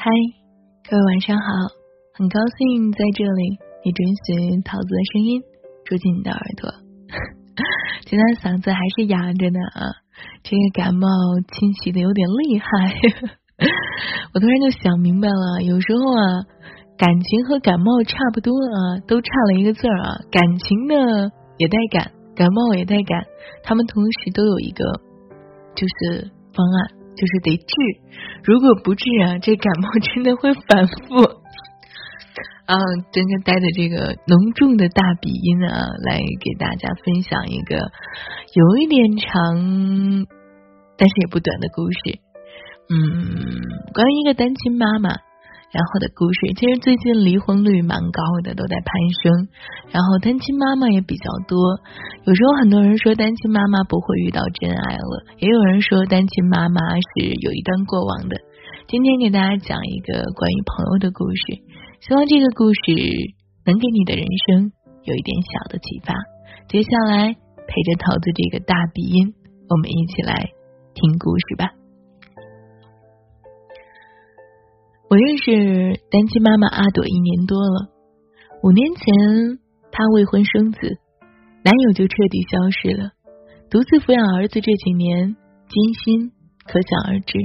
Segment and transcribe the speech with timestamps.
[0.00, 0.04] 嗨，
[0.88, 1.44] 各位晚上好，
[2.14, 5.42] 很高兴在这里你准许桃子的声音
[5.84, 6.70] 住进你的耳朵。
[8.06, 9.82] 今天嗓子还是哑着呢啊，
[10.46, 11.10] 这个感冒
[11.50, 12.94] 侵袭的有点厉害。
[14.34, 16.46] 我突然就想明白了，有时候啊，
[16.96, 20.14] 感情和感冒差不多啊，都差了一个字儿啊。
[20.30, 20.94] 感情呢
[21.58, 23.26] 也带感，感冒也带感，
[23.64, 24.84] 他们同时都有一个
[25.74, 26.94] 就是方案。
[27.18, 27.74] 就是得治，
[28.48, 31.20] 如果不治啊，这感冒真的会反复。
[32.64, 32.76] 啊，
[33.12, 37.76] 今天带着这个浓重的大鼻音啊，来给大家分享一个
[38.54, 40.26] 有一点长，
[40.96, 42.20] 但是也不短的故事。
[42.88, 43.60] 嗯，
[43.92, 45.27] 关于一个单亲妈妈。
[45.70, 48.88] 然后的故事，其实最近离婚率蛮高的，都在攀
[49.20, 49.48] 升。
[49.92, 51.58] 然后单亲妈妈也比较多。
[52.24, 58.36] 有时候很多人说单亲妈妈不会遇到真爱了，也有人说单亲妈妈是有一段过往的。
[58.88, 61.60] 今天给大家讲一个关于朋友的故事，
[62.00, 62.80] 希望这个故事
[63.66, 64.72] 能给你的人生
[65.04, 66.14] 有一点小的启发。
[66.68, 67.28] 接下来
[67.68, 69.34] 陪着桃子这个大鼻音，
[69.68, 70.48] 我们一起来
[70.94, 71.77] 听故事吧。
[75.10, 77.88] 我认识单亲妈妈阿朵一年多了，
[78.62, 79.58] 五年前
[79.90, 80.78] 她未婚生子，
[81.64, 83.12] 男友就彻底消失了，
[83.70, 85.34] 独自抚养儿子这几年
[85.66, 86.30] 艰辛
[86.66, 87.38] 可想而知。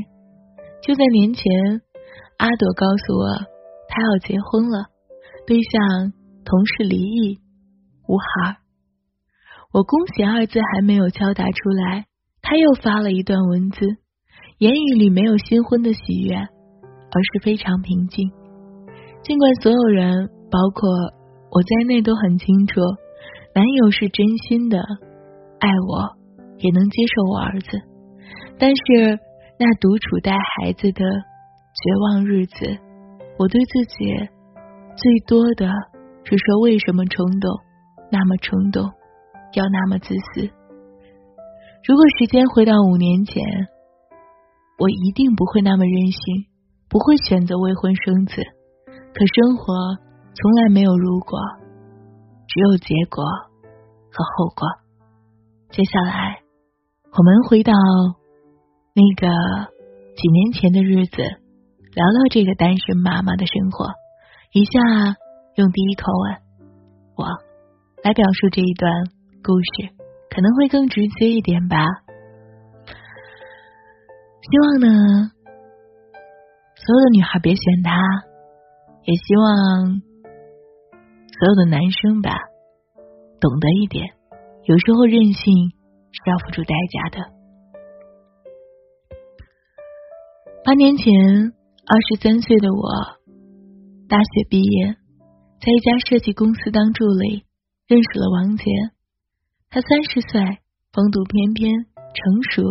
[0.86, 1.44] 就在年前，
[2.38, 3.48] 阿朵告诉我
[3.88, 4.88] 她要结婚了，
[5.48, 6.12] 对象
[6.44, 7.40] 同事离异，
[8.10, 8.58] 无孩。
[9.72, 12.08] 我恭喜二字还没有敲打出来，
[12.42, 13.88] 他又发了一段文字，
[14.58, 16.50] 言语里没有新婚的喜悦。
[17.14, 18.32] 而是非常平静，
[19.22, 20.90] 尽管所有人，包括
[21.52, 22.82] 我在内，都很清楚，
[23.54, 24.80] 男友是真心的
[25.60, 26.18] 爱我，
[26.58, 27.78] 也能接受我儿子，
[28.58, 29.20] 但是
[29.60, 32.80] 那独处带孩子的绝望日子，
[33.38, 34.06] 我对自己
[34.96, 35.68] 最多的
[36.24, 37.52] 是说：为什么冲动，
[38.12, 38.90] 那么冲动，
[39.54, 40.50] 要那么自私？
[41.86, 43.44] 如果时间回到五年前，
[44.80, 46.53] 我一定不会那么任性。
[46.94, 48.36] 不会选择未婚生子，
[48.86, 49.74] 可生活
[50.36, 51.40] 从来没有如果，
[52.48, 53.24] 只有结果
[54.12, 54.68] 和后果。
[55.72, 56.44] 接下来，
[57.18, 57.74] 我们回到
[58.94, 59.28] 那个
[60.16, 63.90] 几年前的日子，聊聊这个单身妈妈的生活。
[64.52, 64.80] 以下
[65.56, 66.38] 用第一口吻，
[67.16, 67.26] 我
[68.04, 68.94] 来表述这一段
[69.44, 69.90] 故事，
[70.30, 71.88] 可能会更直接一点吧。
[74.44, 75.33] 希望呢。
[76.86, 77.96] 所有的女孩别选他，
[79.06, 80.02] 也希望
[81.32, 82.38] 所有的男生吧
[83.40, 84.14] 懂得一点，
[84.66, 85.70] 有时候任性
[86.12, 87.32] 是要付出代价的。
[90.66, 91.06] 八年前，
[91.88, 92.84] 二十三岁的我
[94.10, 94.98] 大学毕业，
[95.62, 97.46] 在一家设计公司当助理，
[97.88, 98.66] 认识了王杰。
[99.70, 100.60] 他三十岁，
[100.92, 102.62] 风度翩翩，成熟，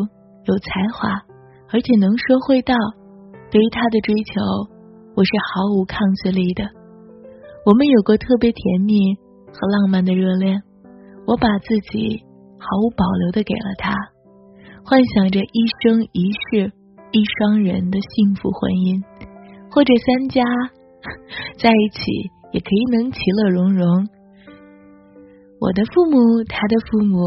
[0.45, 1.25] 有才华，
[1.71, 2.75] 而且能说会道。
[3.53, 4.41] 对于他的追求，
[5.15, 6.65] 我是毫无抗拒力的。
[7.67, 8.97] 我们有过特别甜蜜
[9.53, 10.63] 和浪漫的热恋，
[11.27, 12.25] 我把自己
[12.57, 13.93] 毫无保留的给了他，
[14.87, 16.73] 幻想着一生一世
[17.13, 19.05] 一双人的幸福婚姻，
[19.71, 20.43] 或者三家
[21.61, 22.01] 在一起
[22.53, 24.09] 也可以能其乐融融。
[25.61, 27.21] 我的父母，他的父母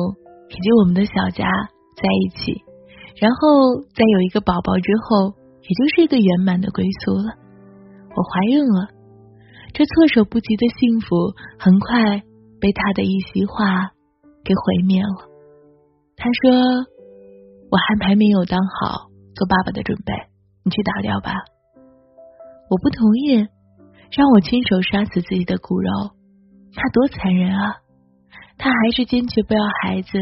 [0.49, 1.45] 以及我们的小家
[1.93, 2.65] 在一起，
[3.21, 5.44] 然后在有一个宝宝之后。
[5.67, 7.33] 也就是一个圆满的归宿了。
[8.15, 8.87] 我怀孕了，
[9.73, 12.21] 这措手不及的幸福很快
[12.61, 13.91] 被他的一席话
[14.43, 15.27] 给毁灭了。
[16.15, 16.85] 他说
[17.69, 20.13] ：“我还还没有当好做爸爸的准备，
[20.63, 21.33] 你去打掉吧。”
[22.69, 23.35] 我不同意，
[24.11, 25.89] 让我亲手杀死自己的骨肉，
[26.73, 27.77] 那多残忍啊！
[28.57, 30.17] 他还是坚决不要孩子，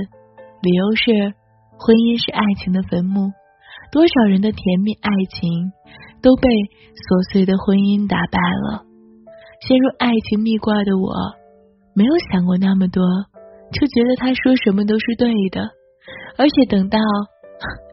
[0.61, 1.35] 理由是
[1.77, 3.31] 婚姻是爱情的坟墓。
[3.93, 5.69] 多少人的甜蜜爱情
[6.17, 6.49] 都被
[6.97, 8.89] 琐碎的婚姻打败了。
[9.61, 11.13] 陷入爱情蜜罐的我，
[11.93, 13.05] 没有想过那么多，
[13.69, 15.69] 就觉得他说什么都是对的。
[16.41, 16.97] 而且等到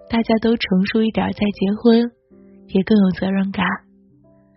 [0.08, 2.08] 大家都成熟一点再结婚，
[2.72, 3.60] 也更有责任感。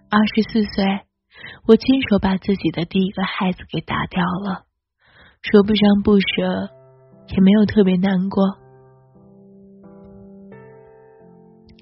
[0.08, 1.04] 二十四岁，
[1.68, 4.64] 我亲手把自己的第一个孩子给打掉了，
[5.44, 6.72] 说不上不舍，
[7.36, 8.63] 也没有特别难过。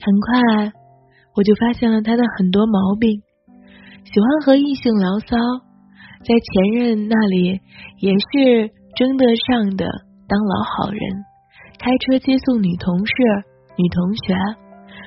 [0.03, 0.73] 很快，
[1.35, 3.21] 我就发现了他的很多毛病，
[4.03, 5.37] 喜欢和异性聊骚，
[6.25, 7.61] 在前任那里
[7.99, 9.85] 也是争得上的
[10.27, 11.01] 当老好人，
[11.77, 13.13] 开车接送女同事、
[13.77, 14.33] 女同学，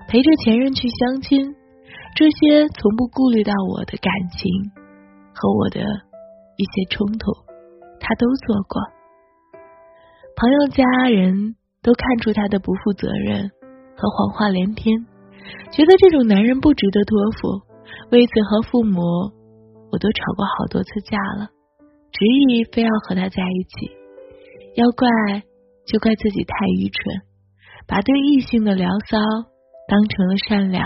[0.08, 1.54] 陪着前任去相亲，
[2.14, 4.48] 这些从不顾虑到我的感情
[5.34, 5.80] 和我的
[6.56, 7.32] 一些冲突，
[7.98, 8.80] 他都做过。
[10.36, 13.50] 朋友、家人都看出他的不负责任。
[13.96, 15.06] 和谎话连篇，
[15.72, 17.62] 觉得这种男人不值得托付。
[18.10, 19.00] 为此和父母
[19.90, 21.50] 我都吵过好多次架了，
[22.12, 23.92] 执意非要和他在一起。
[24.74, 25.08] 要怪
[25.86, 27.22] 就怪自己太愚蠢，
[27.86, 29.18] 把对异性的聊骚
[29.88, 30.84] 当成了善良。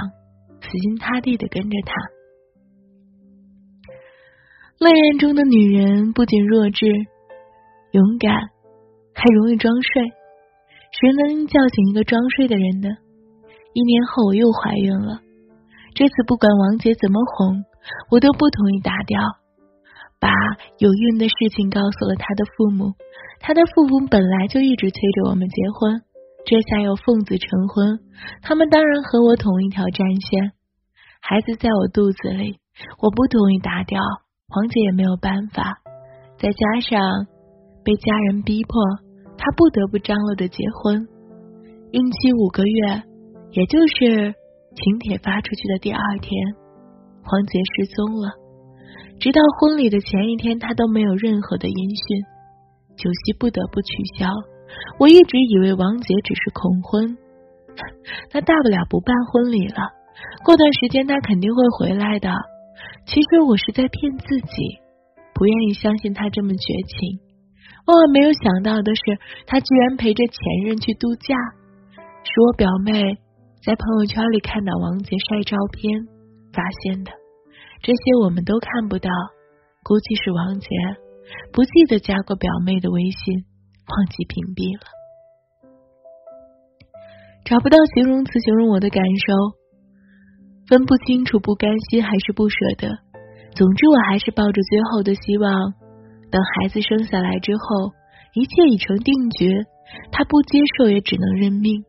[0.60, 1.94] 死心塌地的跟着他。
[4.80, 6.84] 恋爱中的女人不仅弱智、
[7.92, 8.34] 勇敢，
[9.14, 10.02] 还容易装睡。
[10.90, 12.88] 谁能叫醒一个装睡的人呢？
[13.74, 15.20] 一年后我又怀孕了，
[15.94, 17.64] 这次不管王姐怎么哄，
[18.10, 19.20] 我都不同意打掉。
[20.20, 20.30] 把
[20.78, 22.94] 有孕的事情告诉了他的父母，
[23.38, 26.02] 他的父母本来就一直催着我们结婚。
[26.44, 28.00] 这下又奉子成婚，
[28.42, 30.52] 他们当然和我同一条战线。
[31.20, 32.58] 孩子在我肚子里，
[33.00, 34.00] 我不同意打掉，
[34.48, 35.78] 黄姐也没有办法。
[36.38, 37.26] 再加上
[37.84, 38.80] 被家人逼迫，
[39.38, 41.06] 他不得不张罗着结婚。
[41.92, 43.02] 孕期五个月，
[43.52, 44.34] 也就是
[44.74, 46.30] 请帖发出去的第二天，
[47.22, 48.34] 黄杰失踪了。
[49.18, 52.22] 直到婚礼的前一天，他都没有任何的音讯，
[52.96, 53.88] 酒席不得不取
[54.18, 54.28] 消。
[54.98, 57.16] 我一直以为王杰只是恐婚，
[58.34, 59.90] 那大不了不办婚礼了，
[60.44, 62.30] 过段时间他肯定会回来的。
[63.06, 64.78] 其实我是在骗自己，
[65.32, 67.27] 不愿意相信他这么绝情。
[67.88, 69.02] 万万没有想到的是，
[69.46, 71.34] 他居然陪着前任去度假。
[72.20, 72.92] 是我表妹
[73.64, 76.04] 在朋友圈里看到王杰晒照片
[76.52, 77.10] 发现的，
[77.80, 79.08] 这些我们都看不到，
[79.82, 80.68] 估计是王杰
[81.50, 83.44] 不记得加过表妹的微信。
[83.88, 84.84] 忘记屏蔽了，
[87.46, 89.56] 找不到形容词形容我的感受，
[90.68, 93.00] 分不清楚不甘心还是不舍得。
[93.56, 95.72] 总之，我还是抱着最后的希望，
[96.30, 97.92] 等孩子生下来之后，
[98.34, 99.64] 一切已成定局。
[100.12, 101.82] 他不接受也只能认命。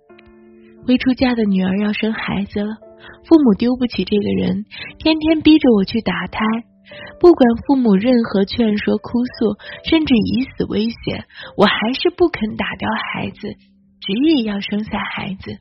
[0.88, 2.75] 未出嫁的女儿要生孩子了，
[3.27, 4.63] 父母丢不起这个人，
[4.97, 6.39] 天天逼着我去打胎。
[7.19, 11.25] 不管父母任何劝说、哭诉，甚至以死威胁，
[11.57, 13.39] 我还是不肯打掉孩子，
[14.00, 15.57] 执意要生下孩子。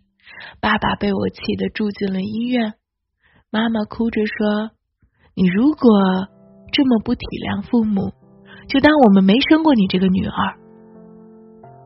[0.61, 2.75] 爸爸被我气得住进了医院，
[3.51, 4.71] 妈妈哭着说
[5.35, 5.91] ：“你如果
[6.73, 8.13] 这么不体谅父母，
[8.69, 10.55] 就当我们没生过你这个女儿。”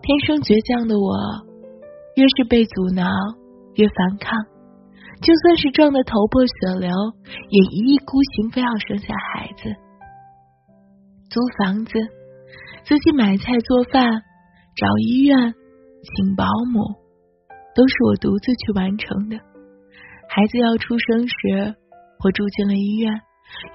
[0.03, 1.15] 天生倔强的我，
[2.17, 3.07] 越是被阻挠，
[3.75, 4.35] 越反抗。
[5.23, 6.91] 就算是撞得头破血流，
[7.49, 9.71] 也一意孤行，非要生下孩子。
[11.31, 11.93] 租房子，
[12.83, 14.03] 自己买菜做饭，
[14.75, 15.55] 找医院，
[16.03, 16.45] 请保
[16.75, 16.99] 姆，
[17.77, 19.39] 都是我独自去完成的。
[20.29, 21.77] 孩子要出生时，
[22.25, 23.21] 我住进了医院，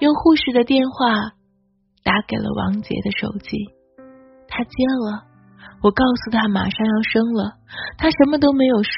[0.00, 1.32] 用护士的电话
[2.04, 3.56] 打给了王杰的手机，
[4.48, 4.70] 他接
[5.04, 5.24] 了，
[5.82, 7.58] 我告诉他马上要生了，
[7.98, 8.90] 他什么都没有说，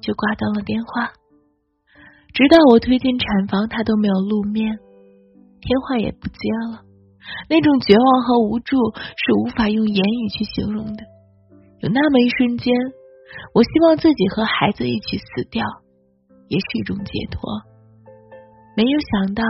[0.00, 1.12] 就挂断了电话。
[2.34, 4.78] 直到我推进产房，他都没有露面，
[5.60, 6.38] 电话也不接
[6.70, 6.84] 了。
[7.48, 11.02] 那种绝望和无助是无法用言语去形容的。
[11.80, 12.74] 有那么一瞬间，
[13.54, 15.64] 我希望自己和孩子一起死掉，
[16.48, 17.40] 也是一种解脱。
[18.76, 19.42] 没有想到，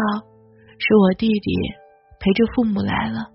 [0.78, 1.52] 是我弟弟
[2.20, 3.30] 陪着父母来了。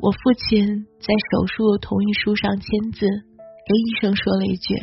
[0.00, 4.74] 我父亲在手术同意书上签字，跟医生说了一句：“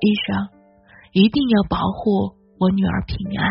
[0.00, 0.48] 医生
[1.12, 3.48] 一定要保护。”我女儿平安，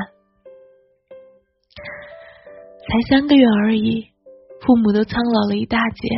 [2.89, 4.09] 才三个月而已，
[4.59, 6.09] 父母都苍老了一大截，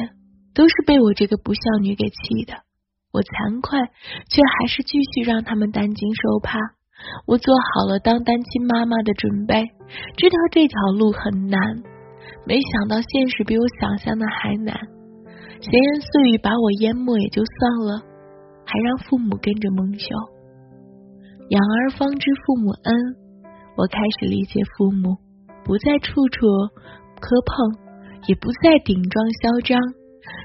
[0.56, 2.63] 都是被我这个不孝女给气的。
[3.12, 3.78] 我惭愧，
[4.28, 6.58] 却还是继续让他们担惊受怕。
[7.28, 9.70] 我做好了当单亲妈妈的准备，
[10.18, 11.84] 知道这条路很难，
[12.46, 14.76] 没想到现实比我想象的还难。
[15.62, 18.02] 闲言碎语把我淹没也就算了，
[18.66, 20.08] 还让父母跟着蒙羞。
[21.50, 22.96] 养儿方知父母恩，
[23.76, 25.18] 我开始理解父母，
[25.66, 26.46] 不再处处
[27.20, 27.76] 磕碰，
[28.28, 29.82] 也不再顶撞嚣张，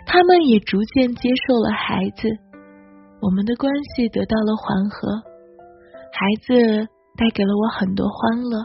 [0.06, 2.28] 他们也逐渐接受了孩子，
[3.20, 5.22] 我们的关系得到了缓和，
[6.10, 8.58] 孩子带给了我很多欢乐，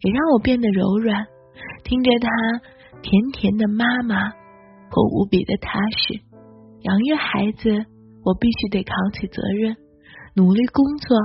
[0.00, 1.26] 也让我变得柔软，
[1.84, 2.28] 听着他
[3.02, 4.32] 甜甜的妈妈，
[4.96, 6.20] 我无比的踏实。
[6.82, 7.70] 养育孩子，
[8.24, 9.76] 我必须得扛起责任，
[10.34, 11.16] 努力工作。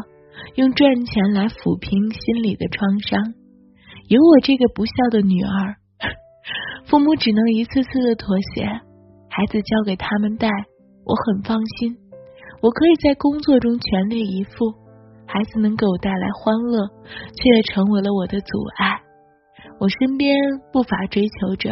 [0.56, 3.34] 用赚钱来抚平心里的创伤。
[4.10, 5.75] 有我这个不孝的女儿，
[6.92, 8.65] 父母只能一次次的妥协。
[9.30, 10.50] 孩子交给他们带，
[11.06, 11.96] 我很放心。
[12.62, 14.75] 我可以在工作中全力以赴，
[15.25, 16.86] 孩子能给我带来欢乐，
[17.32, 19.00] 却成为了我的阻碍。
[19.79, 20.36] 我身边
[20.72, 21.70] 不乏追求者，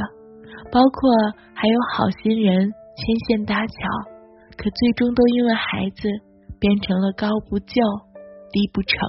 [0.72, 1.12] 包括
[1.54, 3.74] 还有好心人牵线搭桥，
[4.58, 6.10] 可最终都因为孩子
[6.60, 7.82] 变成了高不就、
[8.52, 9.00] 低不成。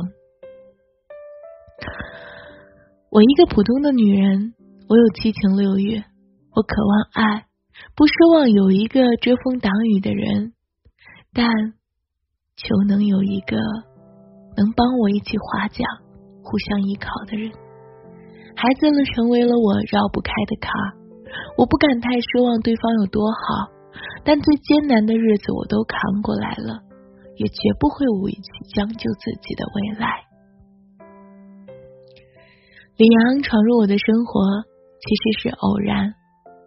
[3.11, 4.55] 我一个普通的女人，
[4.89, 5.99] 我有七情六欲，
[6.55, 7.47] 我渴望爱，
[7.95, 10.53] 不奢望有一个遮风挡雨的人，
[11.33, 11.47] 但
[12.57, 13.57] 求能有一个
[14.57, 15.85] 能帮我一起划桨、
[16.43, 17.51] 互相依靠的人。
[18.57, 20.87] 孩子了，成为了我绕不开的坎儿。
[21.59, 23.71] 我不敢太奢望对方有多好，
[24.25, 26.83] 但最艰难的日子我都扛过来了，
[27.37, 30.23] 也绝不会委屈将就自己的未来。
[32.97, 34.41] 李阳闯入我的生活，
[35.03, 36.15] 其实是偶然，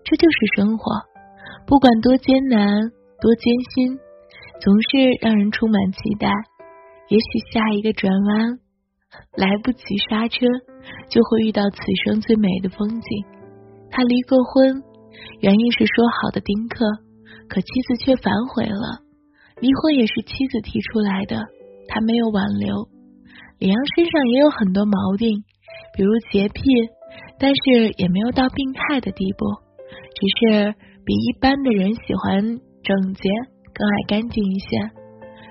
[0.03, 0.91] 这就是生活。
[1.65, 2.91] 不管多艰难、
[3.21, 3.97] 多艰辛，
[4.59, 6.27] 总是让人充满期待。
[7.07, 8.59] 也许下一个转弯，
[9.37, 9.79] 来不及
[10.09, 10.45] 刹车。
[11.09, 13.25] 就会遇到此生最美的风景。
[13.89, 14.83] 他离过婚，
[15.41, 16.85] 原因是说好的丁克，
[17.47, 19.01] 可妻子却反悔了。
[19.59, 21.41] 离婚也是妻子提出来的，
[21.87, 22.87] 他没有挽留。
[23.59, 25.43] 李阳身上也有很多毛病，
[25.95, 26.61] 比如洁癖，
[27.39, 29.45] 但是也没有到病态的地步，
[30.13, 32.43] 只是比一般的人喜欢
[32.83, 33.29] 整洁，
[33.73, 34.77] 更爱干净一些。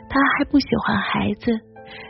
[0.09, 1.50] 他还不喜欢孩子，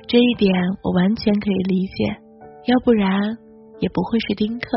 [0.06, 0.52] 这一点
[0.82, 2.25] 我完全可以理解。
[2.66, 3.38] 要不然
[3.78, 4.68] 也不会是丁克。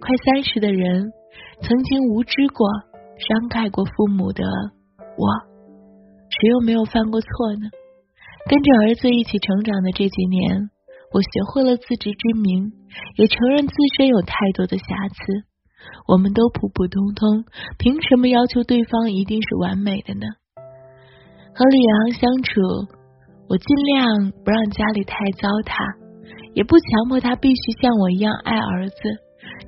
[0.00, 1.10] 快三十的人，
[1.62, 2.68] 曾经无知过、
[3.16, 4.44] 伤害过父母的
[5.16, 5.26] 我，
[6.28, 7.70] 谁又没有犯过错呢？
[8.48, 10.70] 跟着儿子一起成长的这几年，
[11.12, 12.72] 我学会了自知之明，
[13.16, 15.16] 也承认自身有太多的瑕疵。
[16.06, 17.44] 我们都普普通通，
[17.78, 20.26] 凭什么要求对方一定是完美的呢？
[21.54, 22.60] 和李阳相处，
[23.48, 26.07] 我尽量不让家里太糟蹋。
[26.54, 28.96] 也不强迫他必须像我一样爱儿子，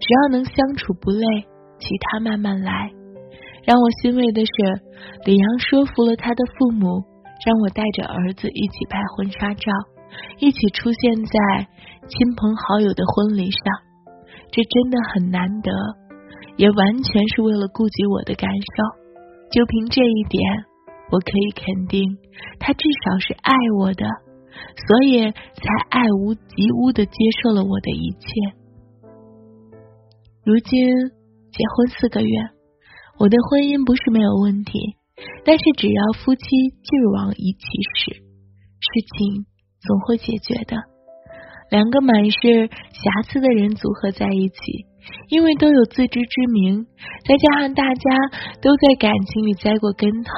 [0.01, 1.27] 只要能相处不累，
[1.79, 2.91] 其他慢慢来。
[3.65, 4.53] 让我欣慰的是，
[5.27, 7.05] 李阳说服了他的父母，
[7.47, 9.71] 让我带着儿子一起拍婚纱照，
[10.39, 11.69] 一起出现在
[12.09, 13.61] 亲朋好友的婚礼上。
[14.51, 15.71] 这真的很难得，
[16.57, 19.01] 也完全是为了顾及我的感受。
[19.53, 20.43] 就凭这一点，
[21.13, 22.03] 我可以肯定，
[22.59, 24.05] 他至少是爱我的。
[24.87, 28.29] 所以才爱屋及乌的接受了我的一切。
[30.45, 30.89] 如今
[31.53, 32.31] 结婚四个月，
[33.19, 34.97] 我的婚姻不是没有问题，
[35.45, 36.43] 但是只要夫妻
[36.83, 37.61] 劲儿往一起
[37.95, 38.89] 使，事
[39.19, 39.47] 情
[39.81, 40.77] 总会解决的。
[41.71, 44.57] 两个满是瑕疵的人组合在一起，
[45.29, 46.87] 因为都有自知之明，
[47.29, 48.11] 再加上大家
[48.61, 50.33] 都在感情里栽过跟头，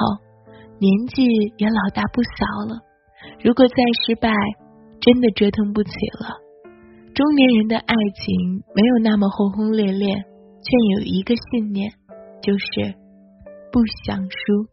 [0.79, 1.25] 年纪
[1.57, 2.92] 也老大不小了。
[3.43, 4.31] 如果再失败，
[5.01, 6.39] 真的折腾不起了。
[7.13, 11.91] 中年人的爱情没有那么轰轰烈烈，却有一个信念，
[12.41, 12.95] 就是
[13.71, 14.67] 不想输。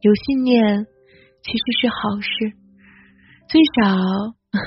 [0.00, 0.86] 有信念
[1.42, 2.56] 其实是好事，
[3.48, 3.94] 最少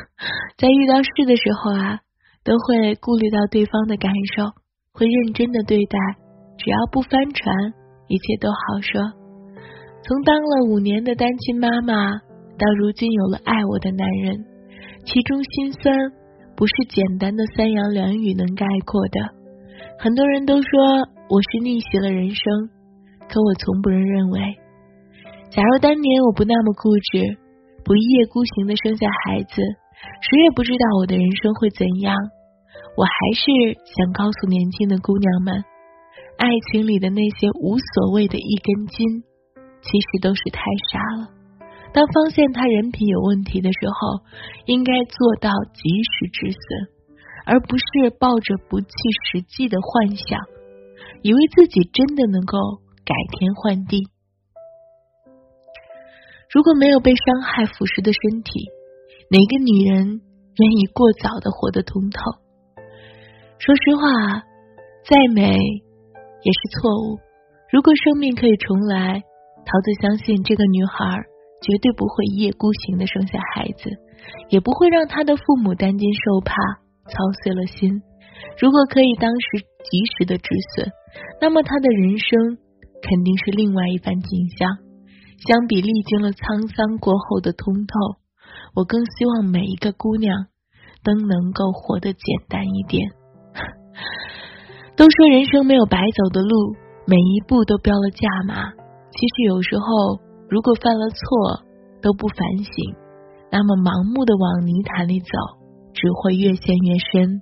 [0.57, 1.99] 在遇到事的时候啊，
[2.45, 4.45] 都会顾虑到对方的感受，
[4.93, 5.97] 会认真的对待。
[6.57, 7.73] 只要不翻船，
[8.07, 9.24] 一切都好说。
[10.07, 11.95] 从当了五年的单亲妈妈，
[12.61, 14.37] 到如今有了爱我的男人，
[15.03, 15.97] 其中心酸
[16.55, 19.33] 不是简单的三言两语能概括的。
[19.97, 20.69] 很多人都说
[21.27, 22.69] 我是逆袭了人生，
[23.27, 24.39] 可我从不认认为。
[25.49, 27.41] 假如当年我不那么固执，
[27.83, 32.13] 不一意孤行的生下孩子，谁也不知道我的人生会怎样。
[32.95, 33.41] 我还是
[33.97, 35.65] 想告诉年轻的姑娘们，
[36.37, 39.23] 爱情里的那些无所谓的一根筋。
[39.85, 40.61] 其实都是太
[40.91, 41.29] 傻了。
[41.93, 44.25] 当发现他人品有问题的时候，
[44.65, 46.59] 应该做到及时止损，
[47.45, 48.89] 而不是抱着不切
[49.31, 50.41] 实际的幻想，
[51.21, 52.57] 以为自己真的能够
[53.05, 54.09] 改天换地。
[56.51, 58.65] 如果没有被伤害腐蚀的身体，
[59.29, 60.19] 哪个女人
[60.57, 62.19] 愿意过早的活得通透？
[63.59, 64.41] 说实话，
[65.05, 67.19] 再美也是错误。
[67.71, 69.23] 如果生命可以重来。
[69.65, 71.25] 桃子相信这个女孩
[71.61, 73.89] 绝对不会一意孤行的生下孩子，
[74.49, 76.53] 也不会让她的父母担惊受怕、
[77.09, 78.01] 操碎了心。
[78.61, 80.91] 如果可以当时及时的止损，
[81.41, 82.57] 那么她的人生
[83.01, 84.69] 肯定是另外一番景象。
[85.47, 88.21] 相比历经了沧桑过后的通透，
[88.75, 90.47] 我更希望每一个姑娘
[91.03, 93.09] 都能够活得简单一点。
[94.95, 98.84] 都说人生没有白走的路，每一步都标了价码。
[99.15, 100.19] 其实有时候，
[100.49, 101.63] 如果犯了错，
[102.01, 102.95] 都不反省，
[103.49, 105.27] 那么盲目的往泥潭里走，
[105.93, 107.41] 只会越陷越深。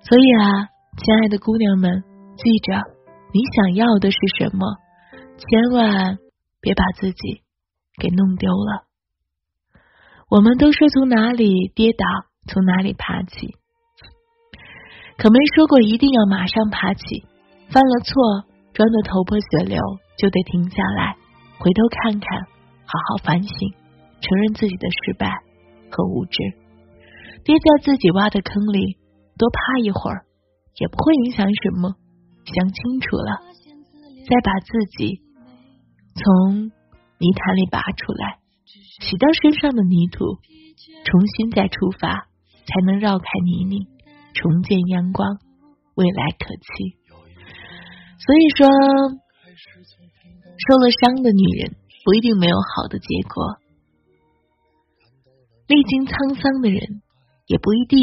[0.00, 2.02] 所以啊，亲爱的姑娘们，
[2.36, 2.72] 记着，
[3.34, 4.76] 你想要的是什么，
[5.36, 6.16] 千万
[6.62, 7.42] 别把自己
[8.00, 8.88] 给弄丢了。
[10.30, 12.04] 我们都说从哪里跌倒，
[12.48, 13.54] 从哪里爬起，
[15.18, 17.26] 可没说过一定要马上爬起。
[17.70, 18.47] 犯了错，
[18.78, 19.82] 撞得头破血流，
[20.16, 21.16] 就得停下来，
[21.58, 22.46] 回头看看，
[22.86, 23.50] 好好反省，
[24.20, 25.26] 承认自己的失败
[25.90, 26.38] 和无知。
[27.42, 28.96] 跌在自己挖的坑里，
[29.36, 30.22] 多趴一会儿，
[30.78, 31.96] 也不会影响什么。
[32.44, 33.42] 想清楚了，
[34.30, 35.22] 再把自己
[36.14, 36.70] 从
[37.18, 38.38] 泥潭里拔出来，
[39.02, 40.24] 洗掉身上的泥土，
[41.04, 42.28] 重新再出发，
[42.64, 43.88] 才能绕开泥泞，
[44.34, 45.26] 重见阳光，
[45.96, 46.94] 未来可期。
[48.18, 48.66] 所以说，
[50.58, 53.56] 受了伤的女人不一定没有好的结果，
[55.68, 57.02] 历经沧桑的人
[57.46, 58.02] 也不一定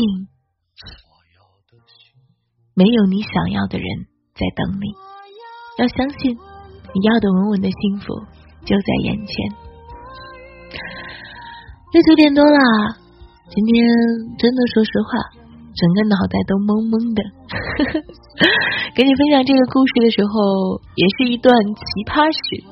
[2.73, 3.85] 没有你想要的人
[4.33, 4.93] 在等你。
[5.77, 8.13] 要相信，你要的稳稳的幸福
[8.65, 9.51] 就在眼前。
[11.91, 12.59] 这九点多了，
[13.49, 13.85] 今天
[14.37, 15.44] 真的说实话。
[15.75, 17.19] 整个脑袋都懵懵的，
[18.95, 22.63] 给你分享这个故事的时候，也是一段奇葩史。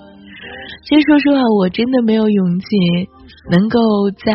[0.88, 2.66] 其实说实话，我真的没有勇气
[3.52, 3.80] 能够
[4.16, 4.32] 在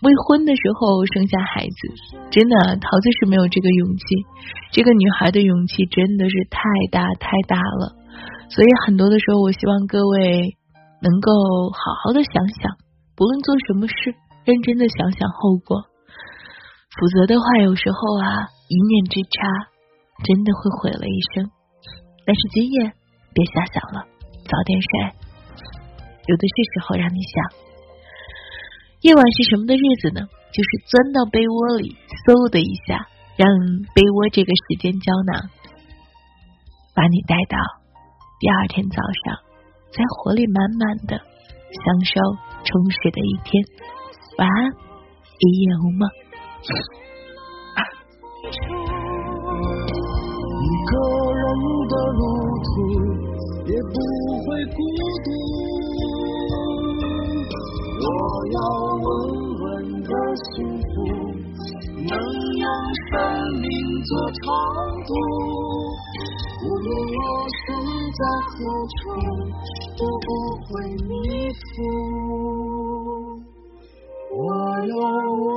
[0.00, 1.78] 未婚的时候生下孩子，
[2.32, 4.04] 真的，桃子是没有这个勇气。
[4.72, 7.92] 这个女孩的勇气真的是太大太大了，
[8.48, 10.56] 所以很多的时候，我希望各位
[11.04, 11.28] 能够
[11.76, 12.72] 好好的想想，
[13.16, 14.16] 不论做什么事，
[14.48, 15.89] 认真的想想后果。
[17.00, 18.28] 否则的话，有时候啊，
[18.68, 19.40] 一念之差，
[20.22, 21.48] 真的会毁了一生。
[22.26, 22.92] 但是今夜
[23.32, 24.04] 别瞎想了，
[24.44, 24.90] 早点睡，
[26.28, 27.40] 有的是时候让你想。
[29.00, 30.20] 夜晚是什么的日子呢？
[30.52, 31.96] 就是钻到被窝里，
[32.28, 33.08] 嗖的一下，
[33.40, 33.48] 让
[33.96, 35.48] 被窝这个时间胶囊
[36.92, 37.56] 把你带到
[38.36, 39.40] 第二天早上，
[39.88, 42.12] 在活力满满的享受
[42.60, 43.64] 充实的一天。
[44.36, 44.68] 晚安，
[45.40, 46.19] 一夜无梦。
[46.60, 46.64] 一
[50.86, 50.92] 个
[51.32, 51.42] 人
[51.88, 52.20] 的路
[52.66, 52.70] 途
[53.66, 53.94] 也不
[54.44, 54.78] 会孤
[55.24, 55.26] 独。
[58.02, 58.06] 我
[58.52, 58.58] 要
[58.94, 59.08] 稳
[59.60, 59.64] 稳
[60.02, 60.84] 的幸福，
[61.96, 62.12] 能
[62.60, 62.64] 让
[63.08, 63.10] 生
[63.58, 63.64] 命
[64.04, 64.44] 做长
[65.06, 65.10] 度。
[66.62, 67.18] 无论我
[67.64, 67.66] 身
[68.12, 68.52] 在何
[68.96, 69.00] 处，
[69.96, 70.28] 都不
[70.66, 70.68] 会
[71.08, 71.08] 迷
[71.56, 72.99] 途。
[74.32, 74.38] 我
[74.86, 74.94] 要
[75.32, 75.48] 稳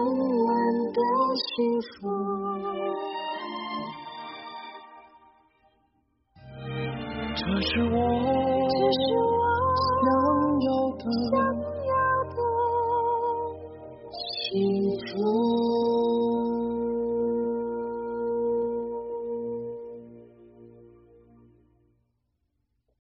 [0.45, 0.49] 稳
[0.91, 0.99] 的
[1.38, 1.47] 幸
[1.81, 1.93] 福。
[7.36, 7.95] 这是我，
[8.69, 9.31] 这是我
[9.99, 10.03] 想
[10.59, 11.33] 要的，想
[11.89, 11.91] 要
[12.33, 12.38] 的
[14.12, 14.51] 幸
[14.89, 14.92] 福。